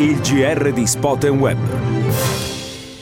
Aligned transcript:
Il 0.00 0.18
GR 0.20 0.72
di 0.72 0.86
Spot 0.86 1.22
Web. 1.24 1.58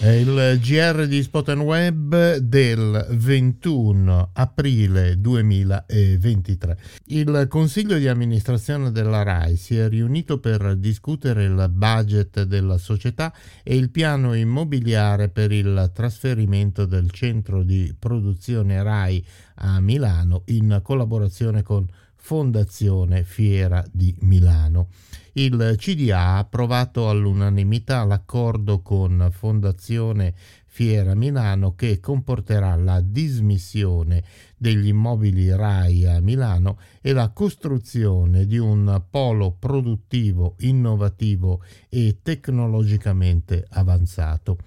Il 0.03 0.59
GR 0.61 1.07
di 1.07 1.23
Spot 1.23 1.49
Web 1.51 2.39
del 2.39 3.07
21 3.11 4.31
aprile 4.33 5.21
2023. 5.21 6.79
Il 7.05 7.47
Consiglio 7.49 7.99
di 7.99 8.09
amministrazione 8.09 8.91
della 8.91 9.23
RAI 9.23 9.55
si 9.55 9.77
è 9.77 9.89
riunito 9.89 10.41
per 10.41 10.75
discutere 10.75 11.45
il 11.45 11.69
budget 11.71 12.43
della 12.43 12.79
società 12.79 13.33
e 13.63 13.77
il 13.77 13.91
piano 13.91 14.35
immobiliare 14.35 15.29
per 15.29 15.53
il 15.53 15.93
trasferimento 15.95 16.85
del 16.85 17.13
centro 17.13 17.63
di 17.63 17.95
produzione 17.97 18.83
RAI 18.83 19.25
a 19.61 19.79
Milano 19.79 20.43
in 20.47 20.81
collaborazione 20.83 21.63
con 21.63 21.87
Fondazione 22.19 23.25
Fiera 23.25 23.83
di 23.91 24.15
Milano. 24.21 24.89
Il 25.33 25.75
CDA 25.79 26.19
ha 26.19 26.39
approvato 26.39 27.09
all'unanimità 27.09 28.05
l'accordo 28.05 28.83
con 28.83 29.29
Fondazione 29.31 30.35
Fiera 30.67 31.15
Milano 31.15 31.75
che 31.75 32.01
comporterà 32.01 32.77
la 32.77 33.01
dismissione 33.01 34.23
degli 34.57 34.89
immobili 34.89 35.49
RAI 35.49 36.07
a 36.07 36.21
Milano 36.21 36.79
e 37.01 37.13
la 37.13 37.31
costruzione 37.31 38.47
di 38.47 38.59
un 38.59 39.03
polo 39.09 39.57
produttivo 39.59 40.57
innovativo 40.59 41.63
e 41.89 42.19
tecnologicamente 42.23 43.65
avanzato. 43.71 44.59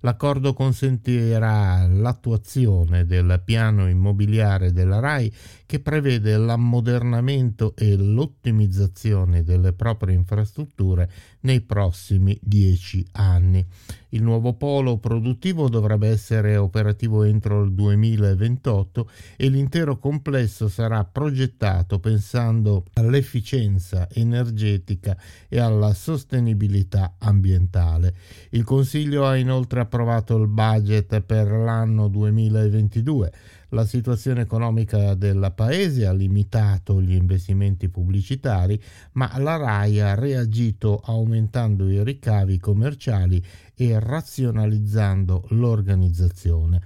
L'accordo 0.00 0.54
consentirà 0.54 1.86
l'attuazione 1.86 3.04
del 3.04 3.42
piano 3.44 3.86
immobiliare 3.86 4.72
della 4.72 4.98
RAI 4.98 5.30
che 5.70 5.78
prevede 5.78 6.36
l'ammodernamento 6.36 7.76
e 7.76 7.94
l'ottimizzazione 7.94 9.44
delle 9.44 9.72
proprie 9.72 10.16
infrastrutture 10.16 11.08
nei 11.42 11.60
prossimi 11.60 12.36
dieci 12.42 13.06
anni. 13.12 13.64
Il 14.08 14.24
nuovo 14.24 14.54
polo 14.54 14.98
produttivo 14.98 15.68
dovrebbe 15.68 16.08
essere 16.08 16.56
operativo 16.56 17.22
entro 17.22 17.62
il 17.62 17.72
2028 17.72 19.08
e 19.36 19.48
l'intero 19.48 19.96
complesso 19.98 20.68
sarà 20.68 21.04
progettato 21.04 22.00
pensando 22.00 22.86
all'efficienza 22.94 24.08
energetica 24.10 25.16
e 25.48 25.60
alla 25.60 25.94
sostenibilità 25.94 27.14
ambientale. 27.18 28.12
Il 28.50 28.64
Consiglio 28.64 29.24
ha 29.24 29.36
inoltre 29.36 29.78
approvato 29.78 30.36
il 30.36 30.48
budget 30.48 31.20
per 31.20 31.46
l'anno 31.46 32.08
2022 32.08 33.58
la 33.70 33.84
situazione 33.84 34.42
economica 34.42 35.14
del 35.14 35.52
paese 35.54 36.06
ha 36.06 36.12
limitato 36.12 37.00
gli 37.00 37.14
investimenti 37.14 37.88
pubblicitari, 37.88 38.80
ma 39.12 39.30
la 39.38 39.56
RAI 39.56 40.00
ha 40.00 40.14
reagito 40.14 41.00
aumentando 41.04 41.88
i 41.88 42.02
ricavi 42.02 42.58
commerciali 42.58 43.42
e 43.74 43.98
razionalizzando 43.98 45.46
l'organizzazione. 45.50 46.80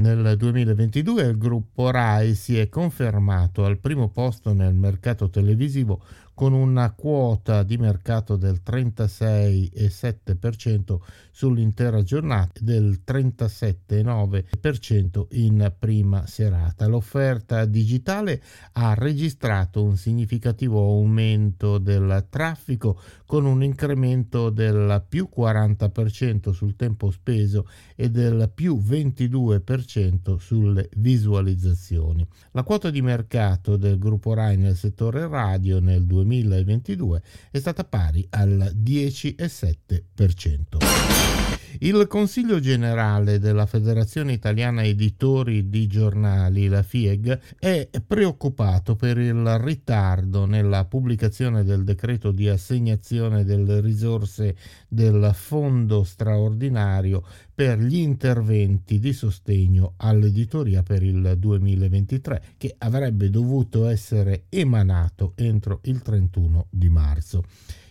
Nel 0.00 0.36
2022 0.36 1.22
il 1.24 1.38
gruppo 1.38 1.90
RAI 1.90 2.34
si 2.34 2.56
è 2.56 2.68
confermato 2.68 3.64
al 3.64 3.78
primo 3.78 4.08
posto 4.10 4.52
nel 4.52 4.74
mercato 4.74 5.28
televisivo 5.28 6.00
con 6.38 6.52
una 6.52 6.92
quota 6.92 7.64
di 7.64 7.76
mercato 7.78 8.36
del 8.36 8.60
36,7% 8.64 10.98
sull'intera 11.32 12.04
giornata 12.04 12.60
e 12.60 12.62
del 12.62 13.00
37,9% 13.04 15.26
in 15.30 15.74
prima 15.76 16.28
serata. 16.28 16.86
L'offerta 16.86 17.64
digitale 17.64 18.40
ha 18.74 18.94
registrato 18.94 19.82
un 19.82 19.96
significativo 19.96 20.78
aumento 20.78 21.78
del 21.78 22.26
traffico 22.30 23.00
con 23.26 23.44
un 23.44 23.64
incremento 23.64 24.50
del 24.50 25.04
più 25.08 25.28
40% 25.36 26.50
sul 26.50 26.76
tempo 26.76 27.10
speso 27.10 27.68
e 27.96 28.10
del 28.10 28.48
più 28.54 28.80
22% 28.80 30.36
sulle 30.36 30.88
visualizzazioni. 30.98 32.24
La 32.52 32.62
quota 32.62 32.90
di 32.90 33.02
mercato 33.02 33.76
del 33.76 33.98
gruppo 33.98 34.34
RAI 34.34 34.56
nel 34.56 34.76
settore 34.76 35.26
radio 35.26 35.80
nel 35.80 36.04
2022 36.04 36.26
2022 36.28 37.22
è 37.50 37.58
stata 37.58 37.82
pari 37.84 38.26
al 38.30 38.72
10,7%. 38.76 41.48
Il 41.80 42.06
Consiglio 42.08 42.60
generale 42.60 43.38
della 43.38 43.66
Federazione 43.66 44.32
Italiana 44.32 44.82
Editori 44.82 45.68
di 45.68 45.86
Giornali, 45.86 46.66
la 46.66 46.82
FIEG, 46.82 47.56
è 47.58 47.88
preoccupato 48.04 48.96
per 48.96 49.18
il 49.18 49.58
ritardo 49.58 50.44
nella 50.44 50.86
pubblicazione 50.86 51.62
del 51.62 51.84
decreto 51.84 52.32
di 52.32 52.48
assegnazione 52.48 53.44
delle 53.44 53.80
risorse 53.80 54.56
del 54.88 55.30
Fondo 55.34 56.02
straordinario 56.02 57.22
per 57.58 57.80
gli 57.80 57.96
interventi 57.96 59.00
di 59.00 59.12
sostegno 59.12 59.94
all'editoria 59.96 60.84
per 60.84 61.02
il 61.02 61.34
2023, 61.36 62.54
che 62.56 62.72
avrebbe 62.78 63.30
dovuto 63.30 63.88
essere 63.88 64.44
emanato 64.48 65.32
entro 65.34 65.80
il 65.82 66.00
31 66.00 66.68
di 66.70 66.88
marzo. 66.88 67.42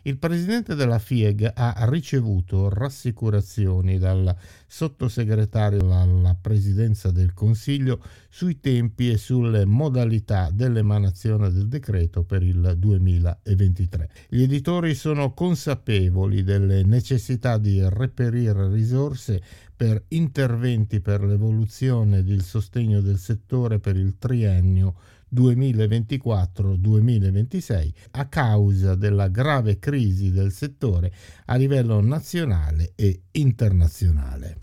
Il 0.08 0.20
presidente 0.20 0.74
della 0.74 1.00
FIEG 1.00 1.52
ha 1.54 1.86
ricevuto 1.90 2.70
rassicurazioni 2.70 3.98
dal 3.98 4.34
sottosegretario 4.66 6.00
alla 6.00 6.34
presidenza 6.34 7.12
del 7.12 7.34
Consiglio 7.34 8.02
sui 8.30 8.62
tempi 8.62 9.12
e 9.12 9.18
sulle 9.18 9.66
modalità 9.66 10.50
dell'emanazione 10.50 11.52
del 11.52 11.68
decreto 11.68 12.24
per 12.24 12.42
il 12.42 12.76
2023. 12.78 14.10
Gli 14.30 14.44
editori 14.44 14.96
sono 14.96 15.34
consapevoli 15.34 16.42
delle 16.42 16.84
necessità 16.84 17.58
di 17.58 17.82
reperire 17.84 18.70
risorse 18.70 19.42
per 19.76 20.04
interventi 20.10 21.02
per 21.02 21.24
l'evoluzione 21.24 22.20
ed 22.20 22.30
il 22.30 22.44
sostegno 22.44 23.02
del 23.02 23.18
settore 23.18 23.80
per 23.80 23.96
il 23.96 24.18
triennio 24.18 24.94
2024-2026 25.34 27.92
a 28.12 28.28
causa 28.28 28.94
della 28.96 29.28
grave 29.28 29.80
crisi 29.80 30.32
del 30.32 30.52
settore 30.52 31.12
a 31.46 31.56
livello 31.56 32.00
nazionale 32.02 32.92
e 32.96 33.22
internazionale. 33.32 34.58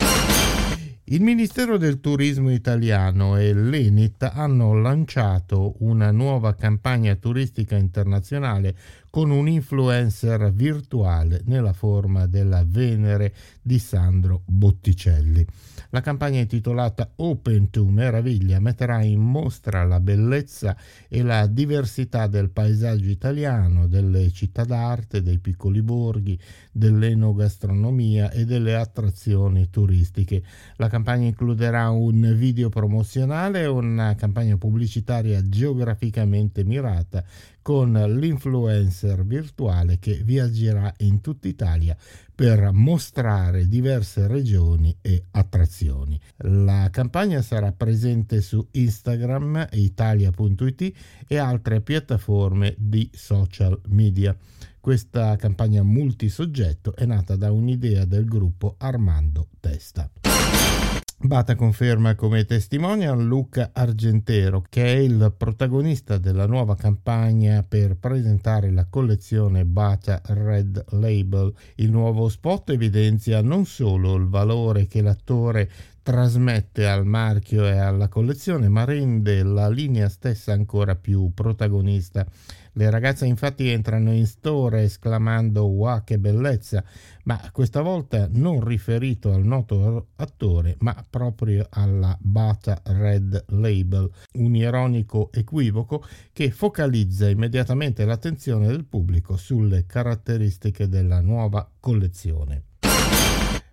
Il 1.09 1.21
Ministero 1.21 1.77
del 1.77 2.01
Turismo 2.01 2.51
italiano 2.51 3.37
e 3.37 3.53
l'ENIT 3.53 4.23
hanno 4.23 4.73
lanciato 4.73 5.75
una 5.81 6.11
nuova 6.11 6.55
campagna 6.55 7.15
turistica 7.15 7.77
internazionale 7.77 8.75
con 9.15 9.31
un 9.31 9.47
influencer 9.47 10.53
virtuale 10.53 11.43
nella 11.45 11.73
forma 11.73 12.27
della 12.27 12.65
Venere 12.67 13.33
di 13.63 13.79
Sandro 13.79 14.43
Botticelli. 14.45 15.47
La 15.91 16.01
campagna 16.01 16.41
intitolata 16.41 17.13
Open 17.15 17.71
to 17.71 17.85
Meraviglia 17.85 18.59
metterà 18.59 19.03
in 19.03 19.21
mostra 19.21 19.85
la 19.85 20.01
bellezza 20.01 20.77
e 21.09 21.23
la 21.23 21.47
diversità 21.47 22.27
del 22.27 22.51
paesaggio 22.51 23.09
italiano, 23.09 23.87
delle 23.87 24.33
città 24.33 24.65
d'arte, 24.65 25.23
dei 25.23 25.39
piccoli 25.39 25.81
borghi, 25.81 26.37
dell'enogastronomia 26.73 28.33
e 28.33 28.45
delle 28.45 28.75
attrazioni 28.75 29.71
turistiche. 29.71 30.43
La 30.75 30.89
campagna 30.89 31.29
includerà 31.29 31.89
un 31.91 32.35
video 32.37 32.69
promozionale 32.69 33.61
e 33.61 33.67
una 33.67 34.17
campagna 34.17 34.57
pubblicitaria 34.57 35.41
geograficamente 35.49 36.65
mirata 36.65 37.25
con 37.65 37.95
l'influencer 37.95 39.25
virtuale 39.25 39.99
che 39.99 40.21
viaggerà 40.23 40.93
in 40.99 41.23
tutta 41.23 41.49
Italia 41.49 41.97
per 42.35 42.73
mostrare 42.73 43.67
diverse 43.67 44.27
regioni 44.27 44.95
e 45.01 45.25
attrazioni. 45.31 46.21
La 46.43 46.91
campagna 46.91 47.41
sarà 47.41 47.73
presente 47.73 48.43
su 48.43 48.69
Instagram, 48.73 49.69
italia.it 49.73 50.93
e 51.27 51.39
altre 51.39 51.81
piattaforme 51.81 52.75
di 52.77 53.09
social 53.15 53.81
media. 53.87 54.37
Questa 54.79 55.35
campagna 55.37 55.83
multisoggetto 55.83 56.95
è 56.95 57.07
nata 57.07 57.35
da 57.35 57.51
un'idea 57.51 58.05
del 58.05 58.27
gruppo 58.27 58.75
Armando 58.77 59.49
Testa. 59.59 60.11
Bata 61.25 61.55
conferma 61.55 62.17
come 62.17 62.45
testimonial 62.45 63.25
Luca 63.25 63.71
Argentero, 63.73 64.63
che 64.69 64.85
è 64.85 64.99
il 64.99 65.33
protagonista 65.35 66.19
della 66.19 66.47
nuova 66.47 66.77
campagna 66.77 67.65
per 67.67 67.97
presentare 67.97 68.71
la 68.71 68.85
collezione 68.91 69.65
Bata 69.65 70.21
Red 70.23 70.85
Label. 70.91 71.51
Il 71.77 71.91
nuovo 71.91 72.29
spot 72.29 72.69
evidenzia 72.69 73.41
non 73.41 73.65
solo 73.65 74.17
il 74.17 74.27
valore 74.27 74.87
che 74.87 75.01
l'attore 75.01 75.71
trasmette 76.05 76.87
al 76.87 77.07
marchio 77.07 77.65
e 77.65 77.79
alla 77.79 78.09
collezione, 78.09 78.69
ma 78.69 78.85
rende 78.85 79.43
la 79.43 79.71
linea 79.71 80.11
stessa 80.11 80.53
ancora 80.53 80.95
più 80.97 81.33
protagonista. 81.33 82.27
Le 82.73 82.91
ragazze 82.91 83.25
infatti 83.25 83.71
entrano 83.71 84.13
in 84.13 84.27
store 84.27 84.83
esclamando 84.83 85.65
wow 85.65 86.05
che 86.05 86.19
bellezza, 86.19 86.85
ma 87.25 87.41
questa 87.53 87.81
volta 87.81 88.29
non 88.31 88.63
riferito 88.63 89.33
al 89.33 89.45
noto 89.45 90.09
attore, 90.17 90.77
ma 90.81 90.95
proprio 91.09 91.67
alla 91.71 92.15
Bata 92.21 92.83
Red 92.85 93.47
Label, 93.49 94.11
un 94.35 94.55
ironico 94.55 95.33
equivoco 95.33 96.05
che 96.35 96.51
focalizza 96.51 97.31
immediatamente 97.31 98.05
l'attenzione 98.05 98.67
del 98.67 98.85
pubblico 98.85 99.39
sulle 99.39 99.87
caratteristiche 99.87 100.87
della 100.87 101.23
nuova 101.23 101.67
collezione. 101.81 102.74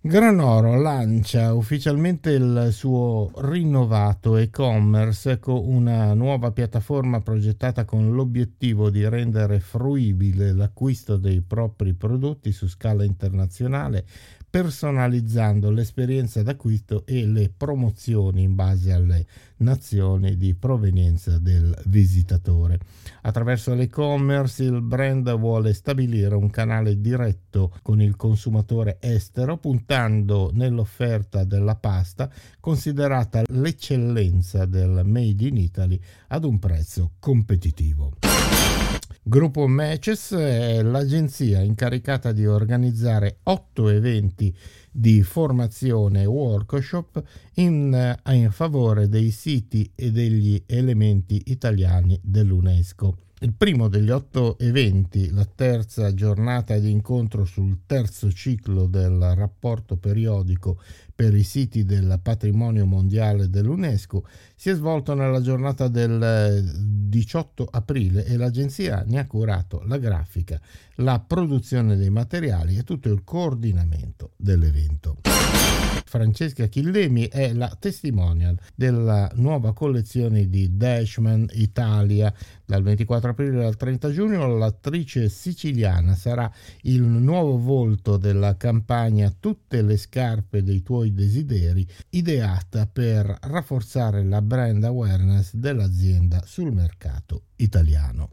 Granoro 0.04 0.80
lancia 0.80 1.54
ufficialmente 1.54 2.32
il 2.32 2.70
suo 2.72 3.30
rinnovato 3.36 4.36
e-commerce 4.36 5.38
con 5.38 5.62
una 5.64 6.12
nuova 6.12 6.50
piattaforma 6.50 7.20
progettata 7.20 7.84
con 7.84 8.12
l'obiettivo 8.12 8.90
di 8.90 9.08
rendere 9.08 9.60
fruibile 9.60 10.52
l'acquisto 10.54 11.16
dei 11.16 11.40
propri 11.40 11.94
prodotti 11.94 12.50
su 12.50 12.66
scala 12.66 13.04
internazionale 13.04 14.04
personalizzando 14.52 15.70
l'esperienza 15.70 16.42
d'acquisto 16.42 17.06
e 17.06 17.24
le 17.24 17.50
promozioni 17.56 18.42
in 18.42 18.54
base 18.54 18.92
alle 18.92 19.24
nazioni 19.56 20.36
di 20.36 20.52
provenienza 20.54 21.38
del 21.38 21.74
visitatore. 21.86 22.78
Attraverso 23.22 23.72
l'e-commerce 23.72 24.64
il 24.64 24.82
brand 24.82 25.34
vuole 25.38 25.72
stabilire 25.72 26.34
un 26.34 26.50
canale 26.50 27.00
diretto 27.00 27.74
con 27.80 28.02
il 28.02 28.14
consumatore 28.16 28.98
estero 29.00 29.56
puntando 29.56 30.50
nell'offerta 30.52 31.44
della 31.44 31.76
pasta 31.76 32.30
considerata 32.60 33.44
l'eccellenza 33.46 34.66
del 34.66 35.00
Made 35.02 35.46
in 35.46 35.56
Italy 35.56 35.98
ad 36.28 36.44
un 36.44 36.58
prezzo 36.58 37.12
competitivo. 37.18 38.31
Gruppo 39.24 39.68
Matches 39.68 40.32
è 40.32 40.82
l'agenzia 40.82 41.60
incaricata 41.60 42.32
di 42.32 42.44
organizzare 42.44 43.38
otto 43.44 43.88
eventi 43.88 44.52
di 44.92 45.22
formazione 45.22 46.26
workshop 46.26 47.22
in, 47.54 48.20
in 48.26 48.50
favore 48.50 49.08
dei 49.08 49.30
siti 49.30 49.90
e 49.94 50.12
degli 50.12 50.62
elementi 50.66 51.42
italiani 51.46 52.20
dell'UNESCO. 52.22 53.16
Il 53.42 53.54
primo 53.54 53.88
degli 53.88 54.10
otto 54.10 54.56
eventi, 54.60 55.28
la 55.30 55.44
terza 55.44 56.14
giornata 56.14 56.78
di 56.78 56.92
incontro 56.92 57.44
sul 57.44 57.80
terzo 57.86 58.30
ciclo 58.30 58.86
del 58.86 59.34
rapporto 59.34 59.96
periodico 59.96 60.80
per 61.12 61.34
i 61.34 61.42
siti 61.42 61.84
del 61.84 62.20
patrimonio 62.22 62.86
mondiale 62.86 63.50
dell'UNESCO, 63.50 64.24
si 64.54 64.70
è 64.70 64.74
svolto 64.74 65.14
nella 65.14 65.40
giornata 65.40 65.88
del 65.88 66.62
18 67.08 67.66
aprile 67.68 68.24
e 68.26 68.36
l'agenzia 68.36 69.02
ne 69.08 69.18
ha 69.18 69.26
curato 69.26 69.82
la 69.86 69.98
grafica, 69.98 70.60
la 70.96 71.18
produzione 71.18 71.96
dei 71.96 72.10
materiali 72.10 72.76
e 72.76 72.84
tutto 72.84 73.08
il 73.10 73.24
coordinamento 73.24 74.34
dell'evento. 74.36 74.81
Francesca 76.12 76.66
Chillemi 76.66 77.26
è 77.28 77.54
la 77.54 77.74
testimonial 77.78 78.58
della 78.74 79.30
nuova 79.36 79.72
collezione 79.72 80.46
di 80.50 80.76
Dashman 80.76 81.48
Italia. 81.52 82.30
Dal 82.66 82.82
24 82.82 83.30
aprile 83.30 83.64
al 83.64 83.76
30 83.76 84.10
giugno 84.10 84.46
l'attrice 84.58 85.30
siciliana 85.30 86.14
sarà 86.14 86.52
il 86.82 87.00
nuovo 87.00 87.56
volto 87.56 88.18
della 88.18 88.58
campagna 88.58 89.34
Tutte 89.40 89.80
le 89.80 89.96
scarpe 89.96 90.62
dei 90.62 90.82
tuoi 90.82 91.14
desideri, 91.14 91.86
ideata 92.10 92.86
per 92.86 93.34
rafforzare 93.40 94.22
la 94.22 94.42
brand 94.42 94.84
awareness 94.84 95.54
dell'azienda 95.54 96.42
sul 96.44 96.72
mercato 96.72 97.44
italiano. 97.56 98.32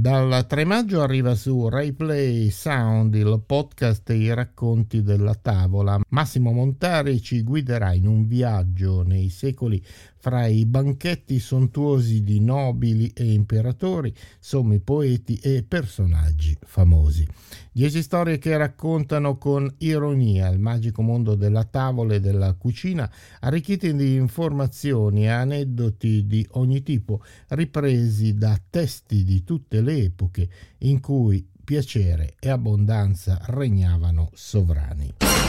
Dal 0.00 0.46
3 0.46 0.64
maggio 0.64 1.02
arriva 1.02 1.34
su 1.34 1.68
RaiPlay 1.68 2.48
Sound 2.48 3.14
il 3.16 3.42
podcast 3.44 4.08
i 4.08 4.32
racconti 4.32 5.02
della 5.02 5.34
tavola. 5.34 6.00
Massimo 6.08 6.52
Montari 6.52 7.20
ci 7.20 7.42
guiderà 7.42 7.92
in 7.92 8.06
un 8.06 8.26
viaggio 8.26 9.02
nei 9.02 9.28
secoli 9.28 9.84
fra 10.20 10.46
i 10.46 10.66
banchetti 10.66 11.38
sontuosi 11.38 12.22
di 12.22 12.40
nobili 12.40 13.10
e 13.14 13.32
imperatori, 13.32 14.14
sommi 14.38 14.78
poeti 14.78 15.36
e 15.42 15.64
personaggi 15.66 16.56
famosi. 16.60 17.26
Dieci 17.72 18.02
storie 18.02 18.38
che 18.38 18.56
raccontano 18.56 19.38
con 19.38 19.72
ironia 19.78 20.48
il 20.48 20.58
magico 20.58 21.00
mondo 21.00 21.34
della 21.34 21.64
tavola 21.64 22.14
e 22.14 22.20
della 22.20 22.52
cucina, 22.52 23.10
arricchite 23.40 23.94
di 23.94 24.14
informazioni 24.14 25.24
e 25.24 25.28
aneddoti 25.28 26.26
di 26.26 26.46
ogni 26.52 26.82
tipo, 26.82 27.22
ripresi 27.48 28.34
da 28.34 28.60
testi 28.68 29.24
di 29.24 29.42
tutte 29.42 29.80
le 29.80 30.04
epoche 30.04 30.48
in 30.78 31.00
cui 31.00 31.48
piacere 31.64 32.34
e 32.38 32.50
abbondanza 32.50 33.40
regnavano 33.46 34.30
sovrani. 34.34 35.39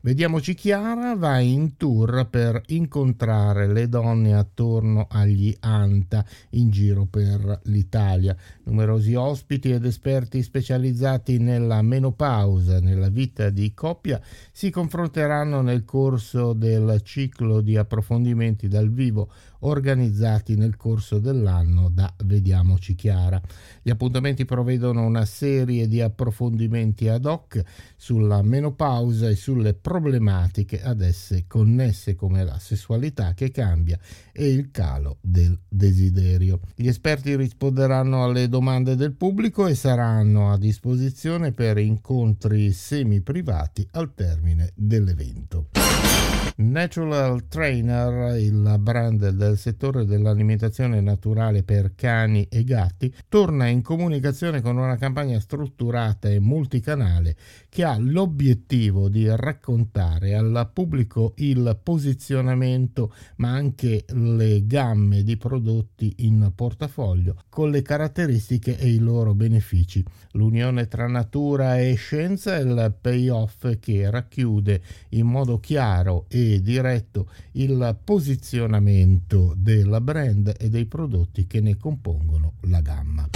Vediamoci 0.00 0.54
Chiara 0.54 1.14
va 1.14 1.38
in 1.38 1.76
tour 1.76 2.28
per 2.28 2.62
incontrare 2.66 3.66
le 3.66 3.88
donne 3.88 4.34
attorno 4.34 5.06
agli 5.10 5.54
Anta 5.60 6.24
in 6.50 6.70
giro 6.70 7.06
per 7.06 7.60
l'Italia. 7.64 8.36
Numerosi 8.64 9.14
ospiti 9.14 9.70
ed 9.70 9.84
esperti 9.84 10.42
specializzati 10.42 11.38
nella 11.38 11.82
menopausa, 11.82 12.80
nella 12.80 13.08
vita 13.08 13.50
di 13.50 13.72
coppia, 13.74 14.20
si 14.52 14.70
confronteranno 14.70 15.60
nel 15.60 15.84
corso 15.84 16.52
del 16.52 17.00
ciclo 17.02 17.60
di 17.60 17.76
approfondimenti 17.76 18.68
dal 18.68 18.90
vivo 18.90 19.30
organizzati 19.66 20.56
nel 20.56 20.76
corso 20.76 21.18
dell'anno 21.18 21.88
da 21.88 22.12
Vediamoci 22.24 22.94
Chiara. 22.94 23.40
Gli 23.82 23.90
appuntamenti 23.90 24.44
provvedono 24.44 25.04
una 25.04 25.24
serie 25.24 25.88
di 25.88 26.00
approfondimenti 26.00 27.08
ad 27.08 27.24
hoc 27.24 27.62
sulla 27.96 28.42
menopausa 28.42 29.28
e 29.28 29.34
sulle 29.34 29.74
problematiche 29.74 30.82
ad 30.82 31.00
esse 31.02 31.44
connesse 31.46 32.14
come 32.14 32.44
la 32.44 32.58
sessualità 32.58 33.34
che 33.34 33.50
cambia 33.50 33.98
e 34.32 34.48
il 34.48 34.70
calo 34.70 35.18
del 35.20 35.58
desiderio. 35.68 36.60
Gli 36.74 36.88
esperti 36.88 37.34
risponderanno 37.36 38.24
alle 38.24 38.48
domande 38.48 38.94
del 38.94 39.12
pubblico 39.12 39.66
e 39.66 39.74
saranno 39.74 40.52
a 40.52 40.58
disposizione 40.58 41.52
per 41.52 41.78
incontri 41.78 42.72
semi 42.72 43.20
privati 43.20 43.86
al 43.92 44.14
termine 44.14 44.70
dell'evento. 44.74 45.68
Natural 46.58 47.48
Trainer, 47.48 48.38
il 48.38 48.76
brand 48.78 49.28
del 49.28 49.55
settore 49.56 50.04
dell'alimentazione 50.04 51.00
naturale 51.00 51.62
per 51.62 51.94
cani 51.94 52.46
e 52.50 52.64
gatti, 52.64 53.12
torna 53.28 53.66
in 53.66 53.82
comunicazione 53.82 54.60
con 54.60 54.76
una 54.76 54.96
campagna 54.96 55.38
strutturata 55.40 56.28
e 56.28 56.40
multicanale 56.40 57.36
che 57.68 57.84
ha 57.84 57.96
l'obiettivo 57.98 59.08
di 59.08 59.26
raccontare 59.28 60.34
al 60.34 60.70
pubblico 60.72 61.34
il 61.36 61.78
posizionamento 61.82 63.12
ma 63.36 63.50
anche 63.50 64.04
le 64.08 64.66
gamme 64.66 65.22
di 65.22 65.36
prodotti 65.36 66.14
in 66.18 66.52
portafoglio 66.54 67.42
con 67.48 67.70
le 67.70 67.82
caratteristiche 67.82 68.78
e 68.78 68.88
i 68.88 68.98
loro 68.98 69.34
benefici. 69.34 70.04
L'unione 70.32 70.88
tra 70.88 71.06
natura 71.06 71.78
e 71.78 71.94
scienza 71.94 72.56
è 72.56 72.60
il 72.60 72.94
payoff 73.00 73.78
che 73.78 74.10
racchiude 74.10 74.80
in 75.10 75.26
modo 75.26 75.58
chiaro 75.58 76.26
e 76.28 76.60
diretto 76.62 77.28
il 77.52 77.96
posizionamento 78.04 79.35
della 79.56 80.00
brand 80.00 80.54
e 80.58 80.68
dei 80.68 80.86
prodotti 80.86 81.46
che 81.46 81.60
ne 81.60 81.76
compongono 81.76 82.54
la 82.62 82.80
gamma. 82.80 83.28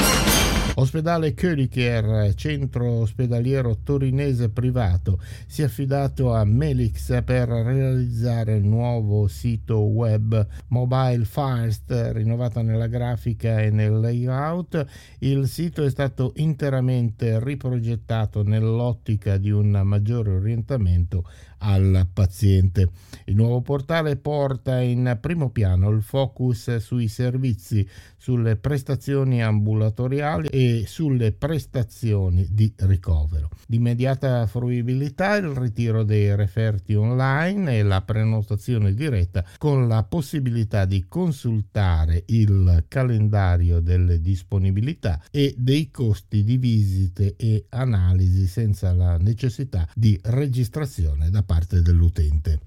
Ospedale 0.74 1.34
Köliker, 1.34 2.32
centro 2.34 3.00
ospedaliero 3.00 3.78
torinese 3.82 4.50
privato, 4.50 5.20
si 5.46 5.62
è 5.62 5.64
affidato 5.64 6.32
a 6.32 6.44
Melix 6.44 7.22
per 7.24 7.48
realizzare 7.48 8.54
il 8.56 8.64
nuovo 8.64 9.26
sito 9.26 9.80
web 9.80 10.46
Mobile 10.68 11.24
First, 11.24 11.92
rinnovato 12.12 12.62
nella 12.62 12.86
grafica 12.86 13.60
e 13.60 13.70
nel 13.70 13.98
layout. 13.98 14.86
Il 15.18 15.48
sito 15.48 15.84
è 15.84 15.90
stato 15.90 16.32
interamente 16.36 17.42
riprogettato 17.42 18.42
nell'ottica 18.42 19.36
di 19.38 19.50
un 19.50 19.80
maggiore 19.84 20.30
orientamento 20.30 21.24
al 21.60 22.06
paziente. 22.12 22.90
Il 23.24 23.36
nuovo 23.36 23.60
portale 23.60 24.16
porta 24.16 24.80
in 24.80 25.18
primo 25.20 25.50
piano 25.50 25.90
il 25.90 26.02
focus 26.02 26.76
sui 26.76 27.08
servizi, 27.08 27.86
sulle 28.16 28.56
prestazioni 28.56 29.42
ambulatoriali 29.42 30.48
e 30.48 30.84
sulle 30.86 31.32
prestazioni 31.32 32.46
di 32.50 32.72
ricovero. 32.78 33.48
Di 33.66 33.76
immediata 33.76 34.46
fruibilità 34.46 35.36
il 35.36 35.48
ritiro 35.48 36.02
dei 36.02 36.34
referti 36.34 36.94
online 36.94 37.78
e 37.78 37.82
la 37.82 38.02
prenotazione 38.02 38.94
diretta 38.94 39.44
con 39.58 39.86
la 39.86 40.02
possibilità 40.02 40.84
di 40.84 41.06
consultare 41.08 42.24
il 42.26 42.84
calendario 42.88 43.80
delle 43.80 44.20
disponibilità 44.20 45.22
e 45.30 45.54
dei 45.56 45.90
costi 45.90 46.42
di 46.42 46.56
visite 46.56 47.36
e 47.36 47.66
analisi 47.70 48.46
senza 48.46 48.92
la 48.92 49.16
necessità 49.18 49.88
di 49.94 50.18
registrazione 50.22 51.30
da 51.30 51.42
parte 51.42 51.49
dell'utente. 51.82 52.60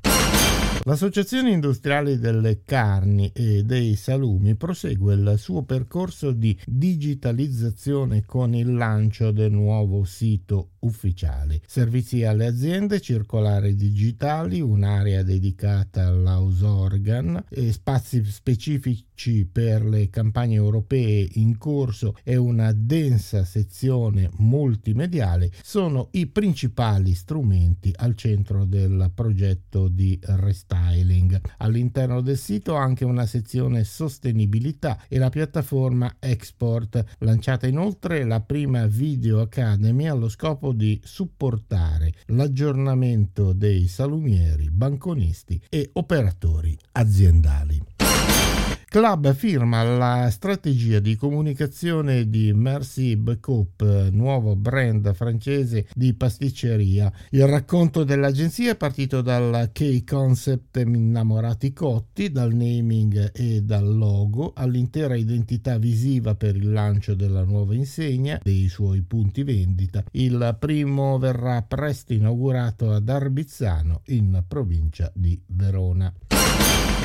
L'Associazione 0.86 1.52
Industriali 1.52 2.20
delle 2.20 2.64
Carni 2.66 3.32
e 3.34 3.64
dei 3.64 3.96
Salumi 3.96 4.56
prosegue 4.56 5.14
il 5.14 5.36
suo 5.38 5.64
percorso 5.64 6.32
di 6.32 6.60
digitalizzazione 6.66 8.26
con 8.26 8.54
il 8.54 8.74
lancio 8.74 9.32
del 9.32 9.52
nuovo 9.52 10.04
sito 10.04 10.73
ufficiale. 10.84 11.62
Servizi 11.66 12.24
alle 12.24 12.46
aziende, 12.46 13.02
circolari 13.02 13.76
digitali, 13.76 14.62
un'area 14.62 15.24
dedicata 15.24 16.08
all'house 16.08 16.66
organ, 16.66 17.44
spazi 17.72 18.24
specifici 18.26 19.46
per 19.46 19.86
le 19.86 20.10
campagne 20.10 20.56
europee 20.56 21.28
in 21.34 21.58
corso 21.58 22.16
e 22.24 22.36
una 22.36 22.72
densa 22.74 23.44
sezione 23.46 24.30
multimediale 24.38 25.52
sono 25.62 26.10
i 26.12 26.28
principali 26.28 27.14
strumenti 27.14 27.94
al 27.96 28.16
centro 28.16 28.66
del 28.66 29.12
progetto 29.14 29.88
di 29.88 30.20
restyling. 30.22 31.40
All'interno 31.58 32.22
del 32.22 32.38
sito 32.38 32.76
anche 32.76 33.06
una 33.06 33.26
sezione 33.26 33.84
sostenibilità 33.84 35.04
e 35.08 35.18
la 35.18 35.30
piattaforma 35.30 36.16
Export, 36.20 37.04
lanciata 37.20 37.68
inoltre 37.68 38.24
la 38.26 38.42
prima 38.42 38.86
Video 38.88 39.42
Academy 39.42 40.08
allo 40.08 40.30
scopo 40.30 40.73
di 40.74 41.00
supportare 41.04 42.14
l'aggiornamento 42.28 43.54
dei 43.54 43.88
salumieri, 43.88 44.70
banconisti 44.70 45.62
e 45.70 45.90
operatori 45.94 46.78
aziendali. 46.94 47.82
Club 48.94 49.34
firma 49.34 49.82
la 49.82 50.30
strategia 50.30 51.00
di 51.00 51.16
comunicazione 51.16 52.30
di 52.30 52.54
Merci 52.54 53.16
Becoupe, 53.16 54.10
nuovo 54.12 54.56
brand 54.56 55.16
francese 55.16 55.88
di 55.96 56.14
pasticceria. 56.14 57.12
Il 57.32 57.48
racconto 57.48 58.04
dell'agenzia 58.04 58.74
è 58.74 58.76
partito 58.76 59.22
dal 59.24 59.72
key 59.74 60.04
concept 60.04 60.78
Innamorati 60.78 61.74
Cotti, 61.74 62.32
dal 62.32 62.54
naming 62.54 63.32
e 63.34 63.64
dal 63.64 63.98
logo, 63.98 64.54
all'intera 64.56 65.16
identità 65.16 65.80
visiva 65.80 66.36
per 66.36 66.56
il 66.56 66.72
lancio 66.72 67.16
della 67.16 67.44
nuova 67.44 67.74
insegna, 67.74 68.40
dei 68.44 68.70
suoi 68.70 69.02
punti 69.02 69.42
vendita. 69.42 70.04
Il 70.12 70.56
primo 70.60 71.18
verrà 71.18 71.64
presto 71.64 72.14
inaugurato 72.14 72.92
ad 72.92 73.10
Arbizzano, 73.10 74.02
in 74.10 74.44
provincia 74.48 75.12
di 75.16 75.42
Verona. 75.48 76.14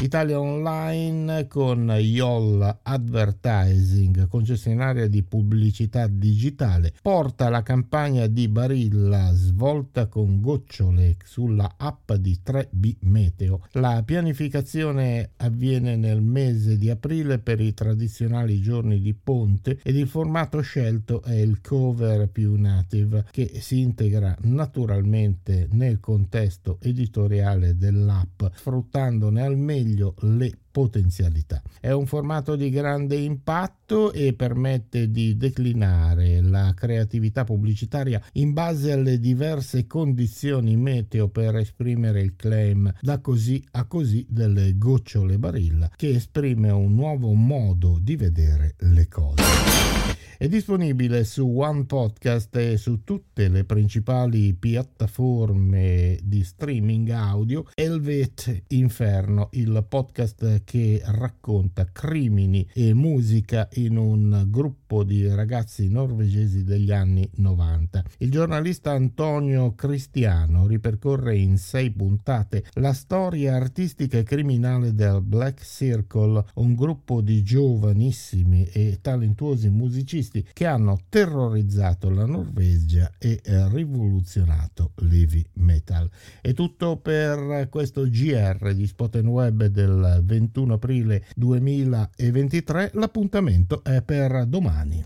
Italia 0.01 0.39
Online 0.39 1.49
con 1.49 1.93
YOL 1.99 2.79
Advertising, 2.83 4.29
concessionaria 4.29 5.09
di 5.09 5.25
pubblicità 5.25 6.07
digitale, 6.07 6.95
porta 7.03 7.49
la 7.49 7.65
campagna 7.65 8.29
di 8.29 8.47
Barilla 8.47 9.33
svolta 9.33 10.07
con 10.07 10.41
gocciole 10.41 11.17
sulla 11.25 11.75
app 11.77 12.13
di 12.13 12.39
3B 12.45 12.99
Meteo. 13.01 13.67
La 13.73 14.05
pianificazione 14.05 15.33
avviene 15.39 15.97
nel 15.97 16.23
mese 16.23 16.79
di 16.79 16.91
aprile 16.91 17.41
per 17.41 17.61
i 17.61 17.75
tradizionali 17.75 18.61
giorni 18.61 19.01
di 19.01 19.15
ponte 19.15 19.81
ed 19.83 19.97
il 19.97 20.07
formato 20.07 20.61
scelto 20.61 21.23
è 21.23 21.35
il 21.35 21.61
cover 21.61 22.29
più 22.29 22.55
native 22.55 23.27
che 23.33 23.51
si 23.59 23.81
integra 23.81 24.37
naturalmente 24.43 25.67
nel 25.73 25.99
contesto 25.99 26.79
editoriale 26.83 27.77
dell'app, 27.77 28.45
sfruttandone 28.55 29.43
al 29.43 29.59
meglio 29.59 29.87
meglio 29.89 30.15
le 30.21 30.53
potenzialità. 30.71 31.63
È 31.81 31.91
un 31.91 32.07
formato 32.07 32.55
di 32.55 32.71
grande 32.71 33.17
impatto 33.17 34.13
e 34.13 34.35
permette 34.35 35.11
di 35.11 35.37
declinare 35.37 36.41
la 36.41 36.73
creatività 36.75 37.45
pubblicitaria 37.45 38.23
in 38.35 38.53
base 38.53 38.93
alle 38.93 39.19
diverse 39.19 39.87
condizioni 39.87 40.77
meteo 40.77 41.29
per 41.29 41.57
esprimere 41.57 42.21
il 42.21 42.37
claim 42.37 42.93
da 43.01 43.19
così 43.21 43.65
a 43.73 43.85
così 43.87 44.27
delle 44.29 44.77
gocciole 44.77 45.39
barilla 45.39 45.91
che 45.97 46.11
esprime 46.11 46.71
un 46.71 46.95
nuovo 46.95 47.33
modo 47.33 47.99
di 48.01 48.17
vedere 48.17 48.75
le 48.79 49.09
cose. 49.09 49.98
È 50.41 50.47
disponibile 50.47 51.25
su 51.25 51.49
One 51.49 51.85
Podcast 51.85 52.55
e 52.55 52.77
su 52.77 53.03
tutte 53.03 53.49
le 53.49 53.65
principali 53.65 54.55
piattaforme 54.55 56.17
di 56.23 56.45
streaming 56.45 57.09
audio. 57.09 57.65
Elvet 57.75 58.67
Inferno, 58.69 59.49
il 59.55 59.85
podcast 59.89 60.63
che 60.63 61.03
racconta 61.07 61.91
crimini 61.91 62.65
e 62.73 62.95
musica 62.95 63.69
in 63.73 63.97
un 63.97 64.45
gruppo 64.47 65.03
di 65.03 65.27
ragazzi 65.27 65.89
norvegesi 65.89 66.63
degli 66.63 66.93
anni 66.93 67.29
90. 67.35 68.05
Il 68.19 68.31
giornalista 68.31 68.93
Antonio 68.93 69.75
Cristiano 69.75 70.69
ripercorre 70.69 71.37
in 71.37 71.59
sei 71.59 71.91
puntate 71.91 72.65
la 72.75 72.93
storia 72.93 73.57
artistica 73.57 74.19
e 74.19 74.23
criminale 74.23 74.95
del 74.95 75.21
Black 75.21 75.65
Circle, 75.65 76.45
un 76.55 76.77
gruppo 76.77 77.23
di 77.23 77.43
giovanissimi 77.43 78.65
e 78.67 79.01
talentuosi 79.03 79.69
musicisti 79.69 80.27
nazisti 80.29 80.47
che 80.53 80.67
hanno 80.67 80.99
terrorizzato 81.09 82.11
la 82.11 82.27
Norvegia 82.27 83.11
e 83.19 83.41
eh, 83.43 83.69
rivoluzionato 83.69 84.93
l'heavy 84.97 85.45
metal. 85.55 86.09
È 86.41 86.53
tutto 86.53 86.97
per 86.97 87.69
questo 87.71 88.03
GR 88.09 88.75
di 88.75 88.87
Spoten 88.87 89.27
Web 89.27 89.65
del 89.67 90.21
21 90.23 90.75
aprile 90.75 91.25
2023. 91.35 92.91
L'appuntamento 92.95 93.83
è 93.83 94.03
per 94.03 94.45
domani. 94.47 95.05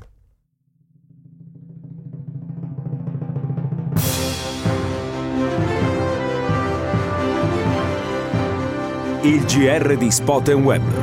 Il 9.24 9.44
GR 9.44 9.96
di 9.96 10.10
Spoten 10.10 10.64
Web 10.64 11.01